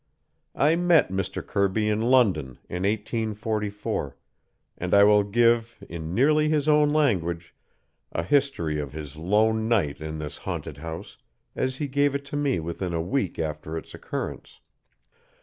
I 0.55 0.75
met 0.77 1.11
Mr. 1.11 1.45
Kirby 1.45 1.87
in 1.87 2.01
London 2.01 2.57
in 2.67 2.81
1844, 2.85 4.17
and 4.79 4.95
I 4.95 5.03
will 5.03 5.23
give, 5.23 5.77
in 5.87 6.15
nearly 6.15 6.49
his 6.49 6.67
own 6.67 6.91
language, 6.91 7.53
a 8.11 8.23
history 8.23 8.79
of 8.79 8.93
his 8.93 9.15
lone 9.15 9.67
night 9.69 10.01
in 10.01 10.17
this 10.17 10.39
haunted 10.39 10.77
house, 10.77 11.19
as 11.55 11.75
he 11.75 11.87
gave 11.87 12.15
it 12.15 12.25
to 12.25 12.35
me 12.35 12.59
within 12.59 12.93
a 12.95 12.99
week 13.01 13.37
after 13.37 13.77
its 13.77 13.93
occurrence. 13.93 14.59